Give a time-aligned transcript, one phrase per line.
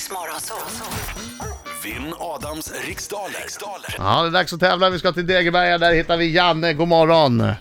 [0.00, 0.56] Riks Morgonzoo.
[1.84, 3.38] Vinn Adams riksdaler.
[3.42, 3.94] riksdaler.
[3.98, 4.90] Ja, det är dags att tävla.
[4.90, 5.78] Vi ska till Degeberga.
[5.78, 6.72] Där hittar vi Janne.
[6.74, 7.52] God morgon.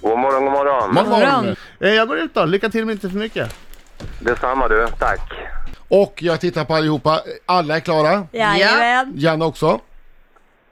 [0.00, 0.94] God morgon, god morgon.
[0.94, 1.56] God morgon.
[1.80, 2.44] Eh, Jag går ut då.
[2.44, 3.56] Lycka till men inte för mycket.
[4.20, 5.20] Detsamma du, tack.
[5.88, 7.20] Och jag tittar på allihopa.
[7.46, 8.26] Alla är klara.
[8.32, 9.12] Jajamän.
[9.16, 9.80] Janne också.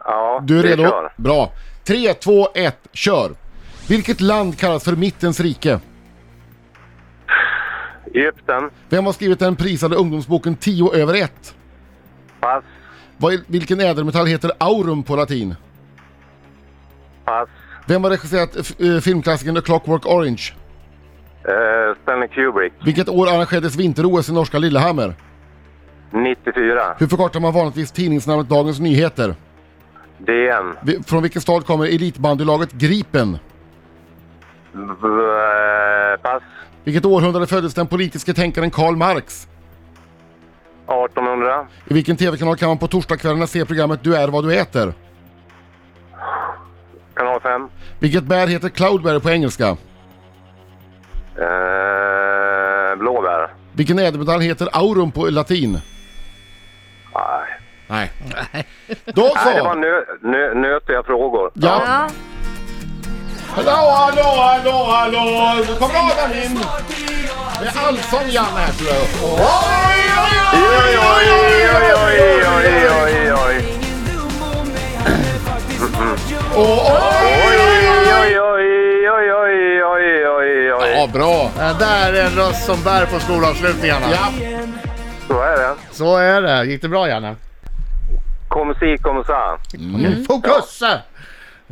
[0.05, 0.83] Ja, Du är vi redo?
[0.83, 1.13] kör.
[1.17, 1.53] Bra.
[1.85, 3.31] 3, 2, 1, kör!
[3.89, 5.81] Vilket land kallas för Mittens rike?
[8.15, 11.55] Egypten, Vem har skrivit den prisade ungdomsboken 10 över 1?
[12.41, 12.65] pass,
[13.17, 15.55] Vad är, vilken ädelmetall heter aurum på latin?
[17.25, 17.49] pass.
[17.87, 20.43] Vem har regisserat eh, filmklassikern The Clockwork Orange?
[21.45, 25.15] Eh, Stanley Kubrick, Vilket år arrangerades vinter-OS i norska Lillehammer?
[26.11, 26.95] 94.
[26.99, 29.35] Hur förkortar man vanligtvis tidningsnamnet Dagens Nyheter?
[30.19, 33.39] DN, Vi- Från vilken stad kommer elitbandylaget Gripen?
[34.73, 36.43] v- eh, pass,
[36.85, 39.49] Vilket århundrade föddes den politiske tänkaren Karl Marx?
[40.87, 41.67] 1800.
[41.89, 44.95] I vilken tv-kanal kan man på torsdagskvällarna se programmet Du är vad du äter?
[47.15, 47.69] Kanal 5.
[47.99, 49.69] Vilket bär heter cloudberry på engelska?
[49.69, 49.77] Eh,
[52.99, 53.55] blåbär.
[53.73, 55.79] Vilken ädelmetall heter aurum på latin?
[57.15, 57.49] Nej.
[57.89, 58.11] Nej.
[59.05, 59.75] Då Nej, det var så!
[59.75, 60.01] nö,
[60.33, 61.51] nö, nötiga frågor.
[61.55, 61.83] Ja.
[61.87, 62.09] Ja.
[63.55, 65.65] Hallå, hallå, hallå, hallå!
[65.79, 66.61] Kommer Adam in!
[67.61, 69.03] Det är allsång Janne här tror jag.
[69.25, 69.41] Oj,
[70.19, 73.33] oj, Oj, oj, oj, oj, oj, oj, oj.
[73.33, 73.63] oj,
[76.55, 76.81] Oj,
[77.37, 78.41] oj, oj.
[78.41, 80.91] oj, oj, oj, oj, oj, oj.
[80.95, 81.51] Ja, bra.
[81.57, 84.07] Det där är en röst som bär på skolavslutningarna.
[84.11, 84.29] Ja.
[85.29, 85.75] Så är det.
[85.91, 86.65] Så är det.
[86.65, 87.37] Gick det bra Janne?
[88.49, 89.59] Kom si, kom sa.
[89.75, 90.25] Mm.
[90.25, 90.83] Fokus!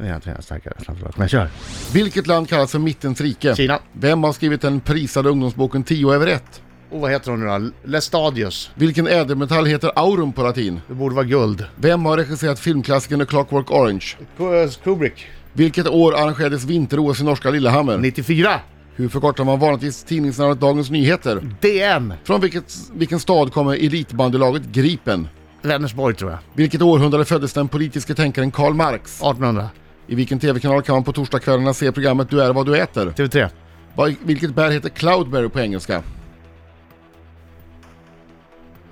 [0.01, 1.17] Det är jag starkare, förlåt.
[1.19, 1.49] Men kör.
[1.93, 3.55] Vilket land kallas för Mittens rike?
[3.57, 3.79] Kina.
[3.93, 6.63] Vem har skrivit den prisade ungdomsboken 10 över 1?
[6.91, 7.89] Oh, vad heter hon nu då?
[7.91, 8.71] Lestadius.
[8.75, 10.81] Vilken ädelmetall heter aurum på latin?
[10.89, 11.65] Det borde vara guld.
[11.77, 14.05] Vem har regisserat filmklassikern The Clockwork Orange?
[14.39, 15.27] Ku- Kubrick.
[15.53, 17.99] Vilket år arrangerades vinter-OS i norska Lillehammer?
[17.99, 18.61] 94.
[18.97, 21.55] Hur förkortar man vanligtvis tidningsnamnet Dagens Nyheter?
[21.61, 22.15] DN.
[22.25, 25.29] Från vilket, vilken stad kommer elitbandylaget Gripen?
[25.63, 26.39] Vänersborg tror jag.
[26.55, 29.17] Vilket århundrade föddes den politiske tänkaren Karl Marx?
[29.17, 29.69] 1800.
[30.11, 33.07] I vilken tv-kanal kan man på torsdagskvällarna se programmet Du är vad du äter?
[33.11, 33.49] TV3.
[33.95, 36.03] Vad- Vilket bär heter cloudberry på engelska?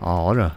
[0.00, 0.50] Ja du.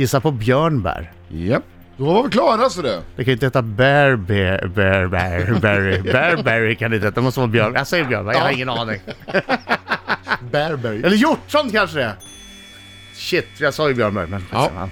[0.00, 1.12] Gissa på björnbär.
[1.28, 1.62] Japp.
[1.96, 3.02] Då var vi klara så det.
[3.16, 6.02] Det kan ju inte heta bear, bear, bear, bear, berry.
[6.02, 7.14] Bearberry kan det inte heta.
[7.20, 7.72] Det måste vara björn.
[7.74, 9.00] Jag säger björnbär, jag har ingen aning.
[10.50, 11.02] Bearberry.
[11.02, 12.14] Eller hjortron kanske det är.
[13.14, 14.44] Shit, jag sa ju björnbär men...
[14.52, 14.88] Ja.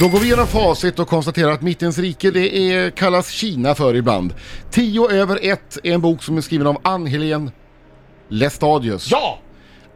[0.00, 3.96] Då går vi igenom facit och konstaterar att Mittens rike det är, kallas Kina för
[3.96, 4.34] ibland.
[4.70, 7.50] 10 över 1 är en bok som är skriven av Ann-Helén
[8.28, 9.10] Lestadius.
[9.10, 9.38] Ja!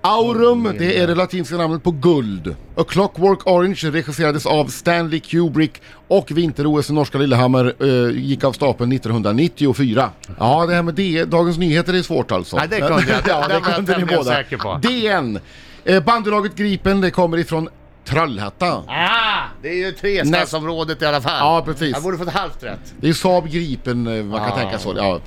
[0.00, 2.54] Aurum, det är det latinska namnet på guld.
[2.76, 8.52] A Clockwork Orange regisserades av Stanley Kubrick och vinter-OS i norska Lillehammer eh, gick av
[8.52, 10.10] stapeln 1994.
[10.38, 12.56] Ja, det här med det, Dagens Nyheter är svårt alltså.
[12.56, 13.20] Nej, det kunde jag.
[13.26, 14.78] ja, Det kunde ni båda.
[14.78, 15.38] DN.
[15.84, 17.68] Eh, bandylaget Gripen, det kommer ifrån
[18.08, 18.84] Trollhättan.
[18.88, 19.44] Ah!
[19.62, 21.38] Det är ju trestadsområdet i alla fall.
[21.38, 21.92] Ja, precis.
[21.94, 22.94] Jag borde fått halvt rätt.
[23.00, 24.56] Det är Saab Gripen, eh, man kan Ah.
[24.56, 24.94] tänka så.
[24.96, 25.20] Ja,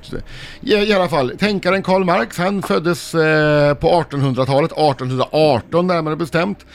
[0.61, 6.65] i, I alla fall, tänkaren Karl Marx, han föddes eh, på 1800-talet, 1818 närmare bestämt.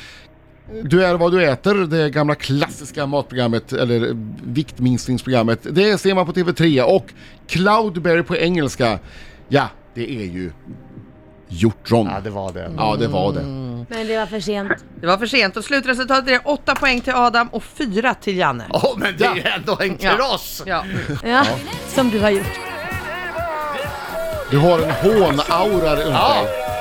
[0.82, 5.60] Du är vad du äter, det gamla klassiska matprogrammet, eller viktminskningsprogrammet.
[5.70, 7.06] Det ser man på TV3 och
[7.46, 8.98] Cloudberry på engelska,
[9.48, 10.50] ja, det är ju
[11.48, 12.08] hjortron.
[12.12, 12.70] Ja, det var det.
[12.76, 13.40] Ja, det var det.
[13.88, 14.72] Men det var för sent.
[15.00, 18.64] Det var för sent och slutresultatet är 8 poäng till Adam och 4 till Janne.
[18.70, 20.16] Åh, men det är ju ändå en Ja.
[20.16, 20.62] kross!
[20.66, 20.84] Ja.
[21.24, 21.44] Ja,
[21.88, 22.46] som du har gjort.
[24.50, 26.34] Du har en hånaura runt Ja.
[26.42, 26.75] dig.